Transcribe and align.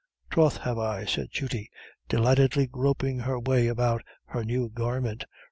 "Troth 0.31 0.57
have 0.57 0.79
I," 0.79 1.05
said 1.05 1.27
Judy, 1.29 1.69
delightedly 2.09 2.65
groping 2.65 3.19
her 3.19 3.39
way 3.39 3.67
about 3.67 4.01
her 4.25 4.43
new 4.43 4.67
garment. 4.67 5.25